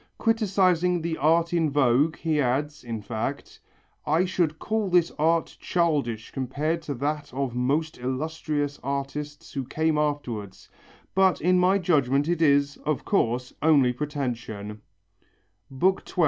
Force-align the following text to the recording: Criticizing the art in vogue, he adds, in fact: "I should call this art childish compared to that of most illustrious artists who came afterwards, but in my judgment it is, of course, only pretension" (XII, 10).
Criticizing 0.17 0.99
the 1.03 1.15
art 1.15 1.53
in 1.53 1.69
vogue, 1.69 2.15
he 2.15 2.41
adds, 2.41 2.83
in 2.83 3.03
fact: 3.03 3.59
"I 4.03 4.25
should 4.25 4.57
call 4.57 4.89
this 4.89 5.11
art 5.19 5.55
childish 5.59 6.31
compared 6.31 6.81
to 6.81 6.95
that 6.95 7.31
of 7.35 7.53
most 7.53 7.99
illustrious 7.99 8.79
artists 8.81 9.53
who 9.53 9.63
came 9.63 9.99
afterwards, 9.99 10.69
but 11.13 11.39
in 11.39 11.59
my 11.59 11.77
judgment 11.77 12.27
it 12.27 12.41
is, 12.41 12.77
of 12.77 13.05
course, 13.05 13.53
only 13.61 13.93
pretension" 13.93 14.81
(XII, 15.71 15.91
10). 16.03 16.03